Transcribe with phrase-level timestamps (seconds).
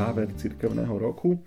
[0.00, 1.44] záver cirkevného roku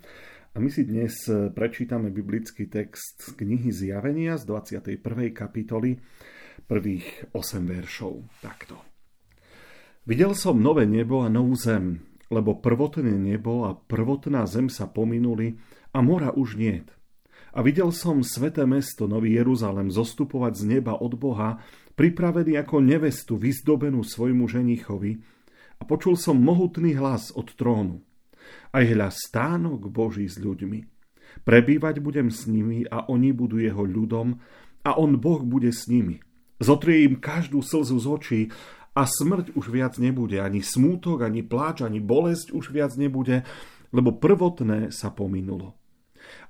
[0.54, 5.34] a my si dnes prečítame biblický text z knihy Zjavenia z 21.
[5.34, 5.98] kapitoly
[6.70, 8.22] prvých 8 veršov.
[8.38, 8.78] Takto.
[10.06, 11.98] Videl som nové nebo a novú zem,
[12.30, 15.58] lebo prvotné nebo a prvotná zem sa pominuli
[15.90, 16.94] a mora už niet.
[17.58, 21.58] A videl som sveté mesto, Nový Jeruzalem, zostupovať z neba od Boha,
[21.98, 25.18] pripravený ako nevestu, vyzdobenú svojmu ženichovi,
[25.74, 27.98] a počul som mohutný hlas od trónu.
[28.74, 30.84] Aj hľa stánok Boží s ľuďmi.
[31.42, 34.38] Prebývať budem s nimi a oni budú jeho ľudom
[34.86, 36.22] a on Boh bude s nimi.
[36.62, 38.40] Zotrie im každú slzu z očí
[38.94, 43.42] a smrť už viac nebude, ani smútok, ani pláč, ani bolesť už viac nebude,
[43.90, 45.74] lebo prvotné sa pominulo.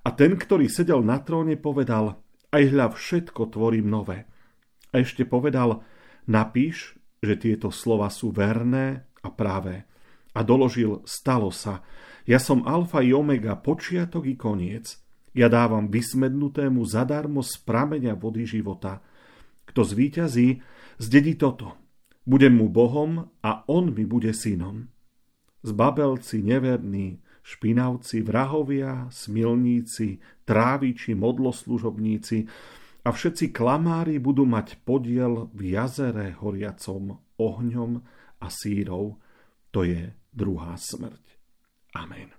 [0.05, 2.21] A ten, ktorý sedel na tróne, povedal,
[2.53, 4.29] aj hľa všetko tvorím nové.
[4.93, 5.83] A ešte povedal,
[6.29, 9.89] napíš, že tieto slova sú verné a práve.
[10.35, 11.87] A doložil, stalo sa.
[12.27, 14.99] Ja som alfa i omega, počiatok i koniec.
[15.35, 19.03] Ja dávam vysmednutému zadarmo z prameňa vody života.
[19.67, 20.63] Kto zvíťazí,
[20.99, 21.75] zdedí toto.
[22.25, 24.89] Budem mu Bohom a on mi bude synom.
[25.65, 30.19] Zbabelci, neverní, špinavci, vrahovia, smilníci,
[30.49, 32.49] tráviči, modloslužobníci
[33.05, 38.01] a všetci klamári budú mať podiel v jazere horiacom ohňom
[38.41, 39.21] a sírov,
[39.75, 41.25] to je druhá smrť.
[41.99, 42.31] Amen.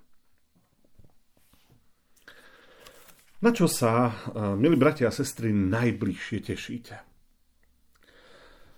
[3.43, 4.15] Na čo sa,
[4.55, 6.95] milí bratia a sestry, najbližšie tešíte?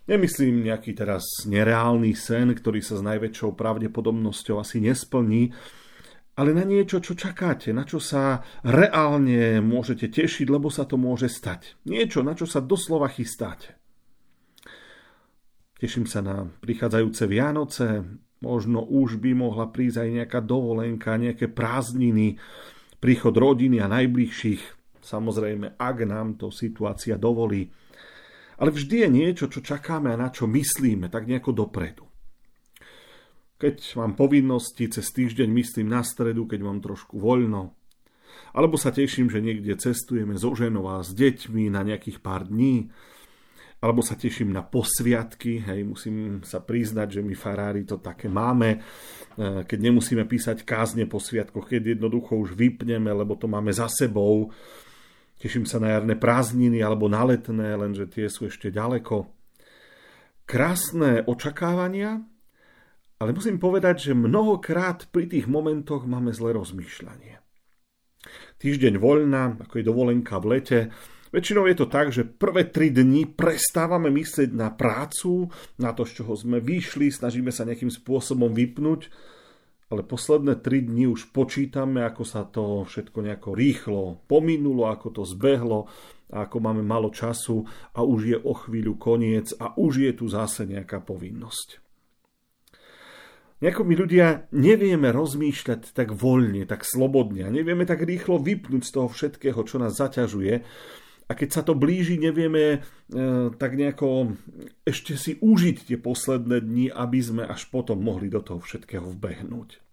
[0.10, 5.54] Nemyslím nejaký teraz nereálny sen, ktorý sa s najväčšou pravdepodobnosťou asi nesplní,
[6.38, 11.30] ale na niečo, čo čakáte, na čo sa reálne môžete tešiť, lebo sa to môže
[11.30, 11.76] stať.
[11.86, 13.78] Niečo, na čo sa doslova chystáte.
[15.78, 17.88] Teším sa na prichádzajúce Vianoce,
[18.42, 22.38] možno už by mohla prísť aj nejaká dovolenka, nejaké prázdniny,
[23.02, 24.62] príchod rodiny a najbližších,
[25.02, 27.70] samozrejme, ak nám to situácia dovolí.
[28.58, 32.06] Ale vždy je niečo, čo čakáme a na čo myslíme, tak nejako dopredu.
[33.58, 37.74] Keď mám povinnosti, cez týždeň myslím na stredu, keď mám trošku voľno.
[38.54, 42.94] Alebo sa teším, že niekde cestujeme so ženou a s deťmi na nejakých pár dní
[43.78, 48.70] alebo sa teším na posviatky, hej, musím sa priznať, že my farári to také máme,
[48.74, 48.80] e,
[49.70, 54.50] keď nemusíme písať kázne po sviatkoch, keď jednoducho už vypneme, lebo to máme za sebou.
[55.38, 59.30] Teším sa na jarné prázdniny alebo na letné, lenže tie sú ešte ďaleko.
[60.50, 62.26] Krásne očakávania,
[63.22, 67.38] ale musím povedať, že mnohokrát pri tých momentoch máme zlé rozmýšľanie.
[68.58, 70.80] Týždeň voľna, ako je dovolenka v lete,
[71.32, 76.24] Väčšinou je to tak, že prvé tri dni prestávame myslieť na prácu, na to, z
[76.24, 79.12] čoho sme vyšli, snažíme sa nejakým spôsobom vypnúť,
[79.88, 85.24] ale posledné tri dni už počítame, ako sa to všetko nejako rýchlo pominulo, ako to
[85.24, 85.88] zbehlo,
[86.28, 87.64] a ako máme málo času
[87.96, 91.80] a už je o chvíľu koniec a už je tu zase nejaká povinnosť.
[93.58, 98.92] Nejako my ľudia nevieme rozmýšľať tak voľne, tak slobodne a nevieme tak rýchlo vypnúť z
[98.94, 100.62] toho všetkého, čo nás zaťažuje,
[101.28, 102.80] a keď sa to blíži, nevieme e,
[103.52, 104.40] tak nejako
[104.88, 109.84] ešte si užiť tie posledné dni, aby sme až potom mohli do toho všetkého vbehnúť.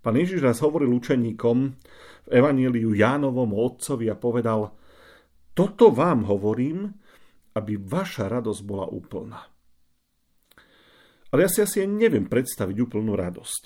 [0.00, 1.56] Pán Ježiš raz hovoril učeníkom
[2.24, 4.72] v Evaníliu Jánovom otcovi a povedal
[5.52, 6.88] Toto vám hovorím,
[7.52, 9.44] aby vaša radosť bola úplná.
[11.34, 13.64] Ale ja si asi neviem predstaviť úplnú radosť.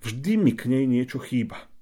[0.00, 1.73] Vždy mi k nej niečo chýba.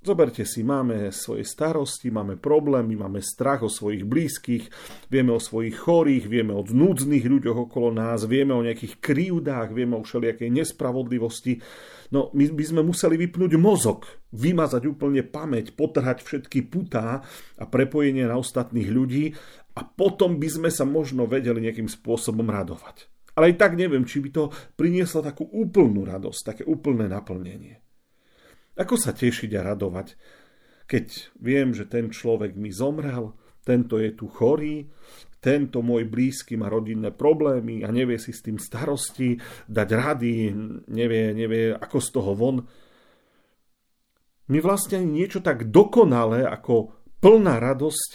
[0.00, 4.72] Zoberte si, máme svoje starosti, máme problémy, máme strach o svojich blízkych,
[5.12, 10.00] vieme o svojich chorých, vieme o núdznych ľuďoch okolo nás, vieme o nejakých krivdách, vieme
[10.00, 11.60] o všelijakej nespravodlivosti.
[12.16, 17.20] No, my by sme museli vypnúť mozog, vymazať úplne pamäť, potrhať všetky putá
[17.60, 19.36] a prepojenie na ostatných ľudí
[19.76, 23.04] a potom by sme sa možno vedeli nejakým spôsobom radovať.
[23.36, 24.48] Ale aj tak neviem, či by to
[24.80, 27.89] prinieslo takú úplnú radosť, také úplné naplnenie.
[28.80, 30.16] Ako sa tešiť a radovať,
[30.88, 34.88] keď viem, že ten človek mi zomrel, tento je tu chorý,
[35.40, 39.36] tento môj blízky má rodinné problémy a nevie si s tým starosti,
[39.68, 40.34] dať rady,
[40.88, 42.56] nevie, nevie ako z toho von.
[44.48, 48.10] My vlastne niečo tak dokonalé ako plná radosť,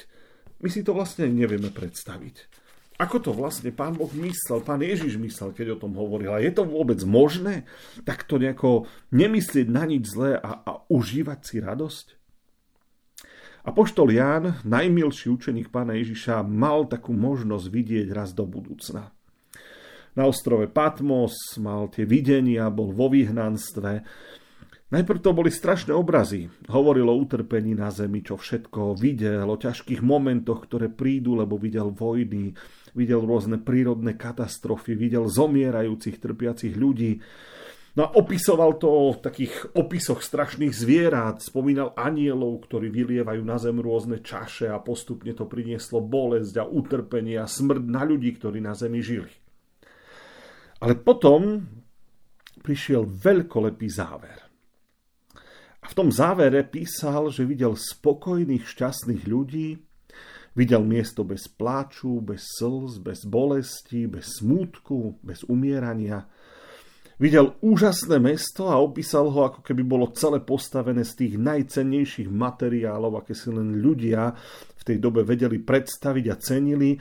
[0.66, 2.65] my si to vlastne nevieme predstaviť.
[2.96, 6.32] Ako to vlastne pán Boh myslel, pán Ježiš myslel, keď o tom hovoril?
[6.32, 7.68] A je to vôbec možné?
[8.08, 12.08] Tak to nejako nemyslieť na nič zlé a, a užívať si radosť?
[13.66, 19.12] A poštol Ján, najmilší učeník pána Ježiša, mal takú možnosť vidieť raz do budúcna.
[20.16, 24.08] Na ostrove Patmos mal tie videnia, bol vo vyhnanstve.
[24.96, 26.48] Najprv to boli strašné obrazy.
[26.72, 31.92] Hovoril o utrpení na zemi, čo všetko videl, o ťažkých momentoch, ktoré prídu, lebo videl
[31.92, 32.56] vojny,
[32.96, 37.20] videl rôzne prírodné katastrofy, videl zomierajúcich, trpiacich ľudí.
[38.00, 43.76] No a opisoval to v takých opisoch strašných zvierat, spomínal anielov, ktorí vylievajú na zem
[43.84, 48.72] rôzne čaše a postupne to prinieslo bolesť a utrpenie a smrť na ľudí, ktorí na
[48.72, 49.32] zemi žili.
[50.80, 51.68] Ale potom
[52.64, 54.45] prišiel veľkolepý záver.
[55.86, 59.86] A v tom závere písal, že videl spokojných, šťastných ľudí,
[60.56, 66.32] Videl miesto bez pláču, bez slz, bez bolesti, bez smútku, bez umierania.
[67.20, 73.20] Videl úžasné mesto a opísal ho, ako keby bolo celé postavené z tých najcennejších materiálov,
[73.20, 74.32] aké si len ľudia
[74.80, 76.96] v tej dobe vedeli predstaviť a cenili.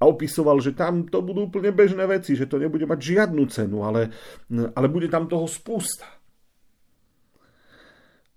[0.00, 3.84] A opisoval, že tam to budú úplne bežné veci, že to nebude mať žiadnu cenu,
[3.84, 4.12] ale,
[4.48, 6.19] ale bude tam toho spústa.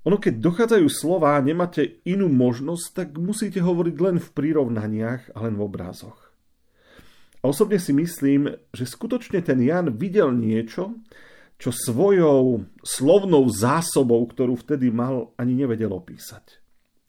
[0.03, 5.37] Ono keď dochádzajú slova a nemáte inú možnosť, tak musíte hovoriť len v prirovnaniach a
[5.47, 6.31] len v obrázoch.
[7.43, 10.95] A osobne si myslím, že skutočne ten Jan videl niečo,
[11.59, 16.62] čo svojou slovnou zásobou, ktorú vtedy mal, ani nevedel opísať.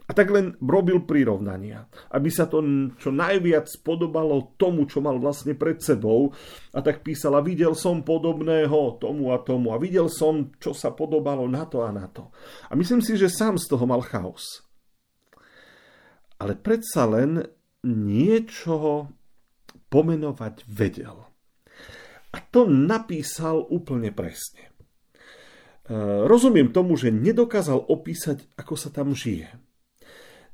[0.05, 2.61] A tak len robil prirovnania, aby sa to
[3.01, 6.29] čo najviac podobalo tomu, čo mal vlastne pred sebou.
[6.77, 11.49] A tak písala, videl som podobného tomu a tomu a videl som, čo sa podobalo
[11.49, 12.29] na to a na to.
[12.69, 14.61] A myslím si, že sám z toho mal chaos.
[16.37, 17.41] Ale predsa len
[17.89, 19.09] niečo
[19.89, 21.17] pomenovať vedel.
[22.29, 24.69] A to napísal úplne presne.
[24.69, 24.71] E,
[26.29, 29.64] rozumiem tomu, že nedokázal opísať, ako sa tam žije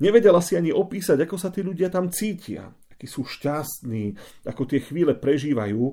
[0.00, 4.17] Nevedela si ani opísať, ako sa tí ľudia tam cítia, akí sú šťastní,
[4.49, 5.93] ako tie chvíle prežívajú,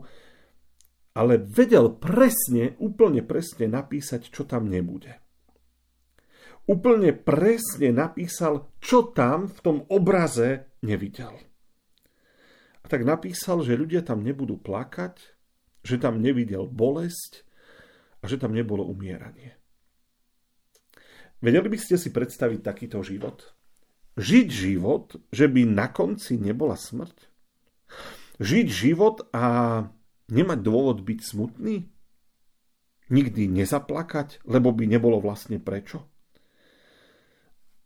[1.17, 5.19] ale vedel presne, úplne presne napísať, čo tam nebude.
[6.67, 11.35] Úplne presne napísal, čo tam v tom obraze nevidel.
[12.83, 15.19] A tak napísal, že ľudia tam nebudú plakať,
[15.83, 17.43] že tam nevidel bolesť
[18.19, 19.55] a že tam nebolo umieranie.
[21.39, 23.56] Vedeli by ste si predstaviť takýto život?
[24.17, 27.29] Žiť život, že by na konci nebola smrť?
[28.41, 29.45] Žiť život a
[30.33, 31.85] nemať dôvod byť smutný?
[33.13, 36.09] Nikdy nezaplakať, lebo by nebolo vlastne prečo?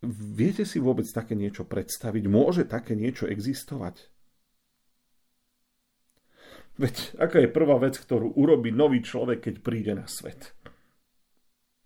[0.07, 2.24] Viete si vôbec také niečo predstaviť?
[2.25, 4.10] Môže také niečo existovať?
[6.80, 10.56] Veď aká je prvá vec, ktorú urobí nový človek, keď príde na svet?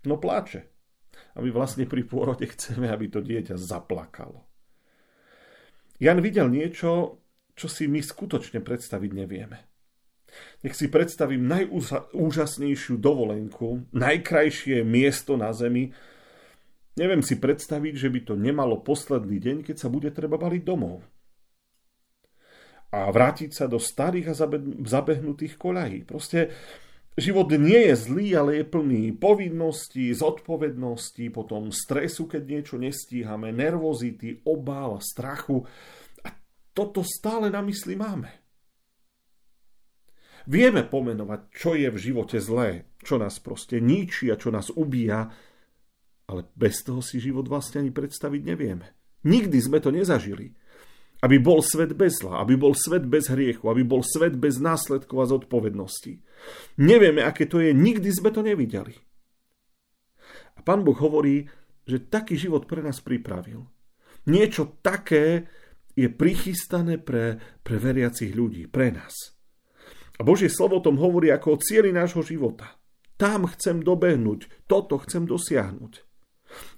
[0.05, 0.74] No pláče.
[1.35, 4.47] A my vlastne pri pôrode chceme, aby to dieťa zaplakalo.
[5.99, 7.19] Jan videl niečo,
[7.55, 9.57] čo si my skutočne predstaviť nevieme.
[10.63, 15.95] Nech si predstavím najúžasnejšiu dovolenku, najkrajšie miesto na Zemi.
[16.99, 21.03] Neviem si predstaviť, že by to nemalo posledný deň, keď sa bude treba baliť domov.
[22.95, 24.37] A vrátiť sa do starých a
[24.87, 26.07] zabehnutých koľají.
[26.07, 26.51] Proste
[27.15, 34.43] Život nie je zlý, ale je plný povinností, zodpovedností, potom stresu, keď niečo nestíhame, nervozity,
[34.43, 35.63] obáv, strachu.
[36.27, 36.29] A
[36.75, 38.27] toto stále na mysli máme.
[40.45, 45.31] Vieme pomenovať, čo je v živote zlé, čo nás proste ničí a čo nás ubíja,
[46.27, 48.91] ale bez toho si život vlastne ani predstaviť nevieme.
[49.23, 50.53] Nikdy sme to nezažili.
[51.25, 55.17] Aby bol svet bez zla, aby bol svet bez hriechu, aby bol svet bez následkov
[55.17, 56.21] a zodpovedností.
[56.77, 58.93] Nevieme, aké to je, nikdy sme to nevideli.
[60.53, 61.49] A pán Boh hovorí,
[61.89, 63.65] že taký život pre nás pripravil.
[64.29, 65.49] Niečo také
[65.97, 69.33] je prichystané pre, pre veriacich ľudí, pre nás.
[70.15, 72.77] A Božie slovo tom hovorí ako o cieli nášho života.
[73.17, 76.04] Tam chcem dobehnúť, toto chcem dosiahnuť.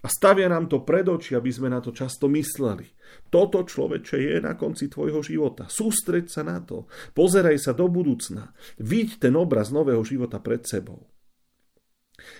[0.01, 2.85] A stavia nám to pred oči, aby sme na to často mysleli.
[3.33, 5.65] Toto človeče je na konci tvojho života.
[5.65, 6.85] Sústreď sa na to.
[7.17, 8.53] Pozeraj sa do budúcna.
[8.77, 11.09] Vidť ten obraz nového života pred sebou.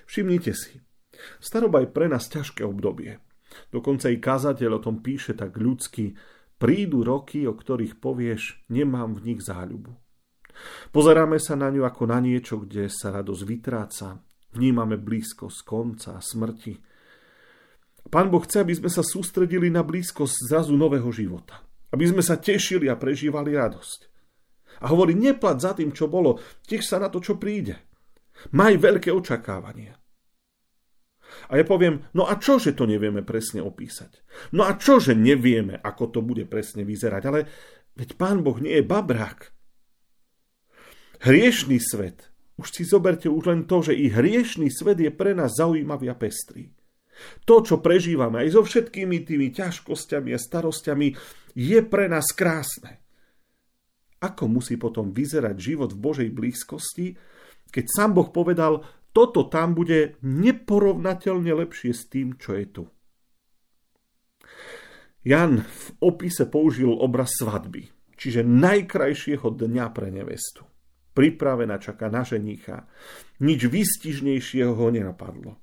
[0.06, 0.82] Všimnite si.
[1.42, 3.18] Staroba je pre nás ťažké obdobie.
[3.74, 6.14] Dokonca i kazateľ o tom píše tak ľudsky.
[6.58, 9.94] prídu roky, o ktorých povieš, nemám v nich záľubu.
[10.90, 14.18] Pozeráme sa na ňu ako na niečo, kde sa radosť vytráca,
[14.58, 16.74] vnímame blízkosť konca a smrti.
[18.08, 21.60] Pán Boh chce, aby sme sa sústredili na blízkosť zrazu nového života.
[21.92, 24.00] Aby sme sa tešili a prežívali radosť.
[24.84, 26.38] A hovorí, neplat za tým, čo bolo,
[26.68, 27.76] tiež sa na to, čo príde.
[28.54, 29.98] Maj veľké očakávania.
[31.52, 34.24] A ja poviem, no a čo, že to nevieme presne opísať?
[34.56, 37.24] No a čo, že nevieme, ako to bude presne vyzerať?
[37.28, 37.40] Ale
[38.00, 39.52] veď Pán Boh nie je babrák.
[41.28, 42.30] Hriešný svet,
[42.62, 46.16] už si zoberte už len to, že i hriešný svet je pre nás zaujímavý a
[46.16, 46.77] pestrý.
[47.46, 51.08] To, čo prežívame aj so všetkými tými ťažkosťami a starostiami,
[51.58, 53.02] je pre nás krásne.
[54.18, 57.18] Ako musí potom vyzerať život v Božej blízkosti,
[57.70, 58.82] keď sám Boh povedal,
[59.14, 62.84] toto tam bude neporovnateľne lepšie s tým, čo je tu.
[65.28, 70.64] Jan v opise použil obraz svadby, čiže najkrajšieho dňa pre nevestu.
[71.18, 72.86] Pripravená čaká na ženícha.
[73.42, 75.58] Nič výstižnejšieho ho nenapadlo.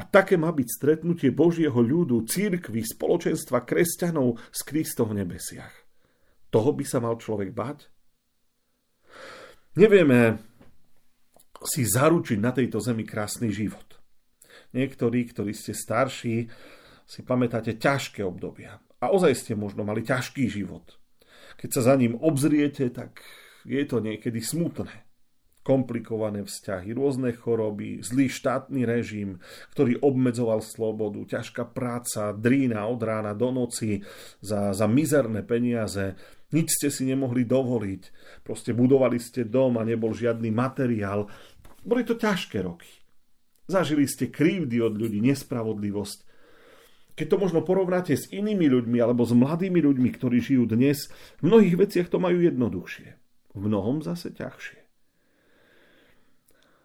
[0.00, 5.74] A také má byť stretnutie Božieho ľudu, církvy, spoločenstva kresťanov s Kristom v nebesiach.
[6.48, 7.84] Toho by sa mal človek bať?
[9.76, 10.40] Nevieme
[11.68, 14.00] si zaručiť na tejto zemi krásny život.
[14.72, 16.48] Niektorí, ktorí ste starší,
[17.04, 18.80] si pamätáte ťažké obdobia.
[19.04, 20.96] A ozaj ste možno mali ťažký život.
[21.60, 23.20] Keď sa za ním obzriete, tak
[23.68, 25.09] je to niekedy smutné
[25.60, 29.44] komplikované vzťahy, rôzne choroby, zlý štátny režim,
[29.76, 34.00] ktorý obmedzoval slobodu, ťažká práca, drína od rána do noci
[34.40, 36.16] za, za mizerné peniaze,
[36.50, 38.02] nič ste si nemohli dovoliť,
[38.42, 41.30] proste budovali ste dom a nebol žiadny materiál.
[41.86, 42.90] Boli to ťažké roky.
[43.70, 46.18] Zažili ste krivdy od ľudí, nespravodlivosť.
[47.14, 51.06] Keď to možno porovnáte s inými ľuďmi alebo s mladými ľuďmi, ktorí žijú dnes,
[51.38, 53.08] v mnohých veciach to majú jednoduchšie.
[53.54, 54.79] V mnohom zase ťažšie.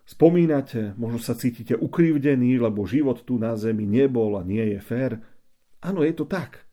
[0.06, 5.12] Spomínate, možno sa cítite ukrivdení, lebo život tu na zemi nebol a nie je fér.
[5.82, 6.70] Áno, je to tak.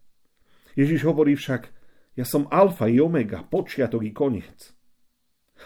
[0.76, 1.72] Ježiš hovorí však,
[2.12, 4.76] ja som alfa i omega, počiatok i koniec.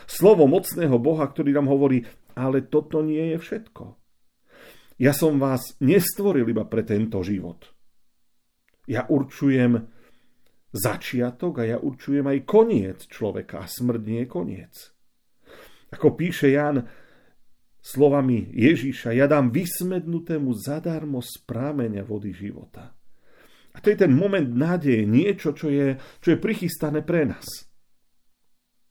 [0.07, 2.07] Slovo mocného Boha, ktorý nám hovorí,
[2.39, 3.85] ale toto nie je všetko.
[5.03, 7.67] Ja som vás nestvoril iba pre tento život.
[8.87, 9.91] Ja určujem
[10.71, 14.75] začiatok a ja určujem aj koniec človeka a smrť nie je koniec.
[15.91, 16.87] Ako píše Jan,
[17.87, 22.99] slovami Ježíša, ja dám vysmednutému zadarmo z prámenia vody života.
[23.71, 27.47] A to je ten moment nádeje, niečo, čo je, čo je prichystané pre nás.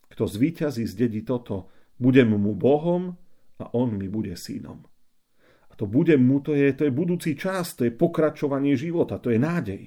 [0.08, 1.68] Kto zvíťazí, zdedí toto.
[2.00, 3.12] Budem mu Bohom
[3.60, 4.80] a on mi bude synom.
[5.68, 9.28] A to budem mu, to je, to je budúci čas, to je pokračovanie života, to
[9.28, 9.84] je nádej.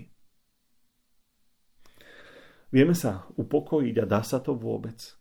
[2.68, 5.17] Vieme sa upokojiť a dá sa to vôbec?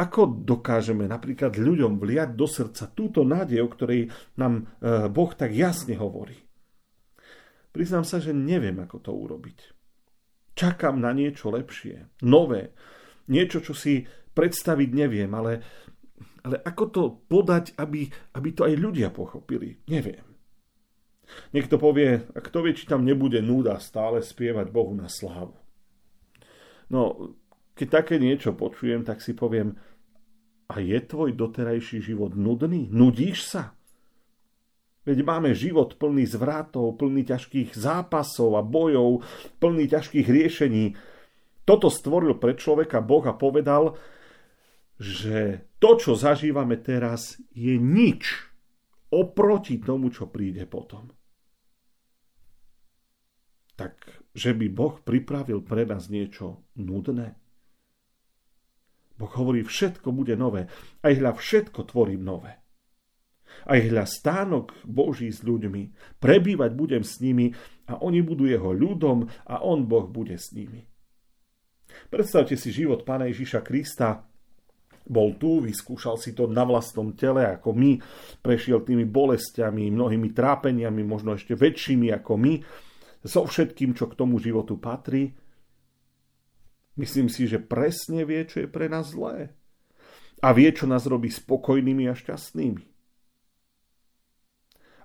[0.00, 4.08] Ako dokážeme napríklad ľuďom vliať do srdca túto nádej, o ktorej
[4.40, 6.36] nám e, Boh tak jasne hovorí?
[7.72, 9.58] Priznám sa, že neviem, ako to urobiť.
[10.52, 12.76] Čakám na niečo lepšie, nové,
[13.32, 15.64] niečo, čo si predstaviť neviem, ale,
[16.44, 20.24] ale ako to podať, aby, aby to aj ľudia pochopili, neviem.
[21.56, 25.56] Niekto povie, a kto vie, či tam nebude núda stále spievať Bohu na slávu.
[26.92, 27.32] No,
[27.72, 29.76] keď také niečo počujem, tak si poviem,
[30.72, 32.88] a je tvoj doterajší život nudný?
[32.88, 33.76] Nudíš sa?
[35.02, 39.26] Veď máme život plný zvratov, plný ťažkých zápasov a bojov,
[39.58, 40.94] plný ťažkých riešení.
[41.66, 43.98] Toto stvoril pre človeka Boh a povedal,
[45.02, 48.46] že to, čo zažívame teraz, je nič
[49.10, 51.10] oproti tomu, čo príde potom.
[53.74, 53.98] Tak,
[54.30, 57.41] že by Boh pripravil pre nás niečo nudné?
[59.22, 60.66] Boh hovorí, všetko bude nové.
[60.98, 62.58] Aj hľa všetko tvorím nové.
[63.70, 66.18] Aj hľa stánok Boží s ľuďmi.
[66.18, 67.54] Prebývať budem s nimi
[67.86, 70.82] a oni budú jeho ľudom a on Boh bude s nimi.
[72.10, 74.26] Predstavte si život Pána Ježiša Krista.
[75.06, 78.02] Bol tu, vyskúšal si to na vlastnom tele ako my,
[78.42, 82.54] prešiel tými bolestiami, mnohými trápeniami, možno ešte väčšími ako my,
[83.22, 85.30] so všetkým, čo k tomu životu patrí
[86.96, 89.56] Myslím si, že presne vie, čo je pre nás zlé.
[90.44, 92.84] A vie, čo nás robí spokojnými a šťastnými.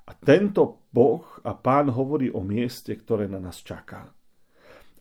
[0.07, 4.07] A tento Boh a Pán hovorí o mieste, ktoré na nás čaká.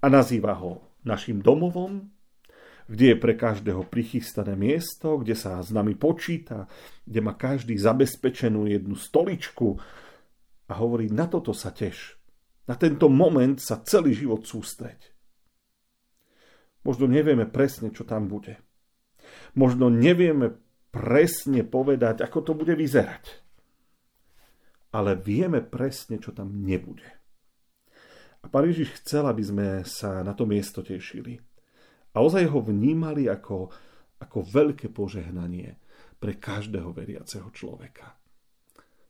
[0.03, 2.11] A nazýva ho našim domovom,
[2.87, 6.71] kde je pre každého prichystané miesto, kde sa s nami počíta,
[7.03, 9.79] kde má každý zabezpečenú jednu stoličku
[10.71, 12.19] a hovorí, na toto sa teš.
[12.67, 15.16] Na tento moment sa celý život sústreď.
[16.87, 18.63] Možno nevieme presne, čo tam bude.
[19.59, 20.55] Možno nevieme
[20.95, 23.43] presne povedať, ako to bude vyzerať.
[24.95, 27.11] Ale vieme presne, čo tam nebude.
[28.41, 31.43] A Pán Ježiš chcel, aby sme sa na to miesto tešili.
[32.15, 33.67] A ozaj ho vnímali ako,
[34.23, 35.75] ako veľké požehnanie
[36.23, 38.15] pre každého veriaceho človeka.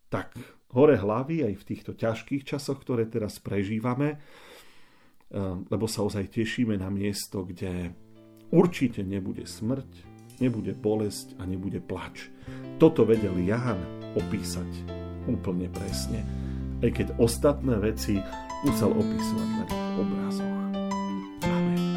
[0.09, 0.33] Tak
[0.73, 4.25] hore hlavy aj v týchto ťažkých časoch, ktoré teraz prežívame,
[5.35, 7.90] Ehm, lebo sa ozaj tešíme na miesto, kde
[8.54, 10.06] určite nebude smrť,
[10.38, 12.30] nebude bolesť a nebude plač.
[12.78, 13.80] Toto vedel Jan
[14.14, 14.71] opísať
[15.26, 16.23] úplne presne,
[16.78, 18.23] aj keď ostatné veci
[18.62, 20.54] musel opísať len v obrazoch.
[21.50, 21.97] Amen.